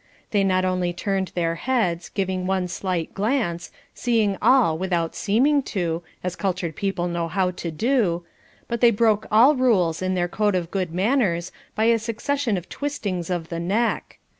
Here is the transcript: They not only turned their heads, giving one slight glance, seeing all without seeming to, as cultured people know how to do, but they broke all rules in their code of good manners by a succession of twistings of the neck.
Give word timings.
They 0.31 0.43
not 0.43 0.65
only 0.65 0.93
turned 0.93 1.27
their 1.35 1.53
heads, 1.53 2.09
giving 2.09 2.47
one 2.47 2.67
slight 2.67 3.13
glance, 3.13 3.69
seeing 3.93 4.35
all 4.41 4.75
without 4.75 5.13
seeming 5.13 5.61
to, 5.77 6.01
as 6.23 6.35
cultured 6.35 6.75
people 6.75 7.07
know 7.07 7.27
how 7.27 7.51
to 7.51 7.69
do, 7.69 8.25
but 8.67 8.81
they 8.81 8.89
broke 8.89 9.27
all 9.31 9.53
rules 9.55 10.01
in 10.01 10.15
their 10.15 10.27
code 10.27 10.55
of 10.55 10.71
good 10.71 10.91
manners 10.91 11.51
by 11.75 11.83
a 11.83 11.99
succession 11.99 12.57
of 12.57 12.67
twistings 12.67 13.29
of 13.29 13.49
the 13.49 13.59
neck. 13.59 14.17